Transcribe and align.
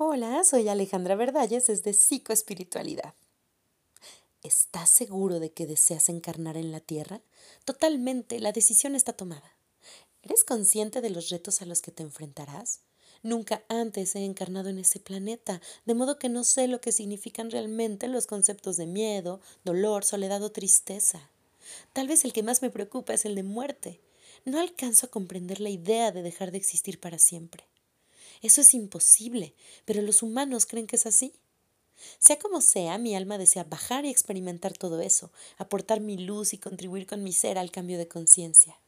Hola, 0.00 0.44
soy 0.44 0.68
Alejandra 0.68 1.16
Verdalles 1.16 1.66
desde 1.66 1.92
Psicoespiritualidad. 1.92 3.14
¿Estás 4.44 4.90
seguro 4.90 5.40
de 5.40 5.50
que 5.50 5.66
deseas 5.66 6.08
encarnar 6.08 6.56
en 6.56 6.70
la 6.70 6.78
Tierra? 6.78 7.20
Totalmente, 7.64 8.38
la 8.38 8.52
decisión 8.52 8.94
está 8.94 9.12
tomada. 9.12 9.56
¿Eres 10.22 10.44
consciente 10.44 11.00
de 11.00 11.10
los 11.10 11.30
retos 11.30 11.62
a 11.62 11.66
los 11.66 11.82
que 11.82 11.90
te 11.90 12.04
enfrentarás? 12.04 12.82
Nunca 13.24 13.64
antes 13.68 14.14
he 14.14 14.24
encarnado 14.24 14.68
en 14.68 14.78
ese 14.78 15.00
planeta, 15.00 15.60
de 15.84 15.94
modo 15.94 16.16
que 16.16 16.28
no 16.28 16.44
sé 16.44 16.68
lo 16.68 16.80
que 16.80 16.92
significan 16.92 17.50
realmente 17.50 18.06
los 18.06 18.28
conceptos 18.28 18.76
de 18.76 18.86
miedo, 18.86 19.40
dolor, 19.64 20.04
soledad 20.04 20.44
o 20.44 20.52
tristeza. 20.52 21.28
Tal 21.92 22.06
vez 22.06 22.24
el 22.24 22.32
que 22.32 22.44
más 22.44 22.62
me 22.62 22.70
preocupa 22.70 23.14
es 23.14 23.24
el 23.24 23.34
de 23.34 23.42
muerte. 23.42 24.00
No 24.44 24.60
alcanzo 24.60 25.06
a 25.06 25.10
comprender 25.10 25.58
la 25.58 25.70
idea 25.70 26.12
de 26.12 26.22
dejar 26.22 26.52
de 26.52 26.58
existir 26.58 27.00
para 27.00 27.18
siempre. 27.18 27.64
Eso 28.42 28.60
es 28.60 28.74
imposible, 28.74 29.54
pero 29.84 30.02
los 30.02 30.22
humanos 30.22 30.66
creen 30.66 30.86
que 30.86 30.96
es 30.96 31.06
así. 31.06 31.32
Sea 32.18 32.38
como 32.38 32.60
sea, 32.60 32.98
mi 32.98 33.16
alma 33.16 33.38
desea 33.38 33.64
bajar 33.64 34.04
y 34.04 34.10
experimentar 34.10 34.72
todo 34.76 35.00
eso, 35.00 35.32
aportar 35.56 36.00
mi 36.00 36.16
luz 36.16 36.52
y 36.52 36.58
contribuir 36.58 37.06
con 37.06 37.22
mi 37.22 37.32
ser 37.32 37.58
al 37.58 37.70
cambio 37.70 37.98
de 37.98 38.08
conciencia. 38.08 38.78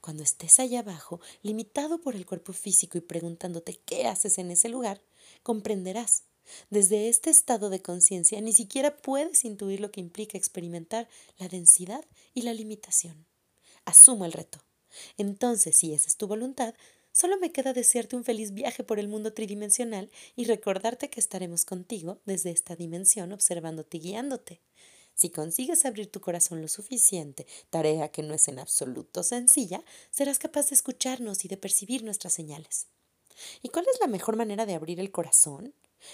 Cuando 0.00 0.22
estés 0.22 0.58
allá 0.60 0.80
abajo, 0.80 1.20
limitado 1.42 2.00
por 2.00 2.14
el 2.14 2.24
cuerpo 2.24 2.52
físico 2.52 2.98
y 2.98 3.02
preguntándote 3.02 3.78
qué 3.84 4.06
haces 4.06 4.38
en 4.38 4.50
ese 4.50 4.68
lugar, 4.68 5.02
comprenderás. 5.42 6.22
Desde 6.70 7.08
este 7.08 7.30
estado 7.30 7.70
de 7.70 7.82
conciencia 7.82 8.40
ni 8.40 8.52
siquiera 8.52 8.96
puedes 8.96 9.44
intuir 9.44 9.80
lo 9.80 9.90
que 9.90 10.00
implica 10.00 10.38
experimentar 10.38 11.08
la 11.38 11.48
densidad 11.48 12.04
y 12.34 12.42
la 12.42 12.54
limitación. 12.54 13.26
Asumo 13.84 14.24
el 14.24 14.32
reto. 14.32 14.62
Entonces, 15.18 15.76
si 15.76 15.92
esa 15.92 16.06
es 16.06 16.16
tu 16.16 16.26
voluntad, 16.26 16.74
Solo 17.16 17.38
me 17.38 17.50
queda 17.50 17.72
desearte 17.72 18.14
un 18.14 18.24
feliz 18.24 18.52
viaje 18.52 18.84
por 18.84 18.98
el 18.98 19.08
mundo 19.08 19.32
tridimensional 19.32 20.10
y 20.34 20.44
recordarte 20.44 21.08
que 21.08 21.18
estaremos 21.18 21.64
contigo 21.64 22.20
desde 22.26 22.50
esta 22.50 22.76
dimensión 22.76 23.32
observándote 23.32 23.96
y 23.96 24.00
guiándote. 24.00 24.60
Si 25.14 25.30
consigues 25.30 25.86
abrir 25.86 26.12
tu 26.12 26.20
corazón 26.20 26.60
lo 26.60 26.68
suficiente, 26.68 27.46
tarea 27.70 28.10
que 28.10 28.22
no 28.22 28.34
es 28.34 28.48
en 28.48 28.58
absoluto 28.58 29.22
sencilla, 29.22 29.82
serás 30.10 30.38
capaz 30.38 30.68
de 30.68 30.74
escucharnos 30.74 31.46
y 31.46 31.48
de 31.48 31.56
percibir 31.56 32.04
nuestras 32.04 32.34
señales. 32.34 32.88
¿Y 33.62 33.70
cuál 33.70 33.86
es 33.90 33.98
la 33.98 34.08
mejor 34.08 34.36
manera 34.36 34.66
de 34.66 34.74
abrir 34.74 35.00
el 35.00 35.10
corazón? 35.10 35.72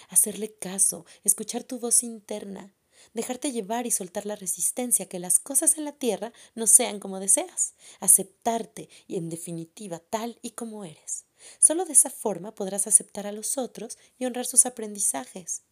Hacerle 0.09 0.55
caso, 0.55 1.05
escuchar 1.25 1.65
tu 1.65 1.81
voz 1.81 2.05
interna, 2.05 2.77
dejarte 3.15 3.53
llevar 3.53 3.87
y 3.87 3.91
soltar 3.91 4.27
la 4.27 4.37
resistencia 4.37 5.07
que 5.07 5.19
las 5.19 5.39
cosas 5.39 5.79
en 5.79 5.85
la 5.85 5.93
tierra 5.93 6.33
no 6.55 6.67
sean 6.67 7.01
como 7.01 7.21
deseas, 7.21 7.75
aceptarte 8.01 8.89
y 9.07 9.17
en 9.17 9.29
definitiva 9.29 9.99
tal 9.99 10.39
y 10.43 10.53
como 10.53 10.85
eres. 10.85 11.25
Solo 11.59 11.85
de 11.85 11.93
esa 11.93 12.11
forma 12.11 12.55
podrás 12.55 12.87
aceptar 12.87 13.27
a 13.27 13.33
los 13.33 13.59
otros 13.59 13.99
y 14.19 14.27
honrar 14.27 14.47
sus 14.47 14.67
aprendizajes. 14.67 15.63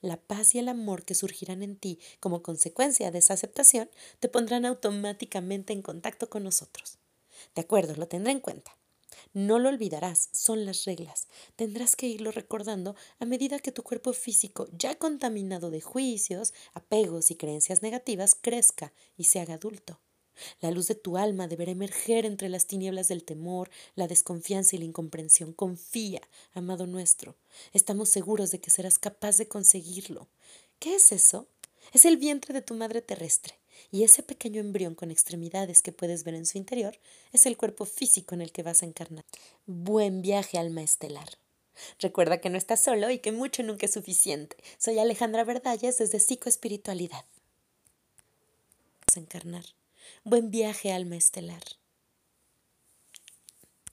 La 0.00 0.18
paz 0.18 0.54
y 0.54 0.58
el 0.58 0.68
amor 0.68 1.04
que 1.04 1.14
surgirán 1.14 1.62
en 1.62 1.76
ti 1.76 1.98
como 2.20 2.42
consecuencia 2.42 3.10
de 3.10 3.18
esa 3.18 3.34
aceptación 3.34 3.90
te 4.18 4.28
pondrán 4.28 4.66
automáticamente 4.66 5.72
en 5.72 5.82
contacto 5.82 6.28
con 6.28 6.44
nosotros. 6.44 6.98
De 7.54 7.62
acuerdo, 7.62 7.94
lo 7.96 8.06
tendré 8.06 8.32
en 8.32 8.40
cuenta. 8.40 8.76
No 9.32 9.60
lo 9.60 9.68
olvidarás, 9.68 10.28
son 10.32 10.66
las 10.66 10.84
reglas. 10.86 11.28
Tendrás 11.54 11.94
que 11.94 12.08
irlo 12.08 12.32
recordando 12.32 12.96
a 13.20 13.24
medida 13.24 13.60
que 13.60 13.70
tu 13.70 13.84
cuerpo 13.84 14.12
físico, 14.12 14.68
ya 14.76 14.96
contaminado 14.96 15.70
de 15.70 15.80
juicios, 15.80 16.52
apegos 16.72 17.30
y 17.30 17.36
creencias 17.36 17.80
negativas, 17.80 18.34
crezca 18.34 18.92
y 19.16 19.24
se 19.24 19.38
haga 19.38 19.54
adulto. 19.54 20.00
La 20.60 20.72
luz 20.72 20.88
de 20.88 20.94
tu 20.96 21.16
alma 21.16 21.46
deberá 21.46 21.70
emerger 21.70 22.26
entre 22.26 22.48
las 22.48 22.66
tinieblas 22.66 23.06
del 23.06 23.22
temor, 23.22 23.70
la 23.94 24.08
desconfianza 24.08 24.74
y 24.74 24.80
la 24.80 24.86
incomprensión. 24.86 25.52
Confía, 25.52 26.22
amado 26.52 26.86
nuestro. 26.86 27.36
Estamos 27.72 28.08
seguros 28.08 28.50
de 28.50 28.60
que 28.60 28.70
serás 28.70 28.98
capaz 28.98 29.36
de 29.36 29.46
conseguirlo. 29.46 30.28
¿Qué 30.80 30.96
es 30.96 31.12
eso? 31.12 31.46
Es 31.92 32.04
el 32.04 32.16
vientre 32.16 32.52
de 32.54 32.62
tu 32.62 32.74
madre 32.74 33.02
terrestre, 33.02 33.59
y 33.90 34.04
ese 34.04 34.22
pequeño 34.22 34.60
embrión 34.60 34.94
con 34.94 35.10
extremidades 35.10 35.82
que 35.82 35.92
puedes 35.92 36.24
ver 36.24 36.34
en 36.34 36.46
su 36.46 36.58
interior 36.58 36.98
es 37.32 37.46
el 37.46 37.56
cuerpo 37.56 37.84
físico 37.84 38.34
en 38.34 38.42
el 38.42 38.52
que 38.52 38.62
vas 38.62 38.82
a 38.82 38.86
encarnar. 38.86 39.24
Buen 39.66 40.22
viaje, 40.22 40.58
alma 40.58 40.82
estelar. 40.82 41.38
Recuerda 41.98 42.40
que 42.40 42.50
no 42.50 42.58
estás 42.58 42.82
solo 42.82 43.10
y 43.10 43.18
que 43.18 43.32
mucho 43.32 43.62
nunca 43.62 43.86
es 43.86 43.92
suficiente. 43.92 44.56
Soy 44.78 44.98
Alejandra 44.98 45.44
Verdalles 45.44 45.98
desde 45.98 46.20
Psicoespiritualidad. 46.20 47.24
Encarnar. 49.16 49.64
Buen 50.22 50.50
viaje, 50.50 50.92
alma 50.92 51.16
estelar. 51.16 51.79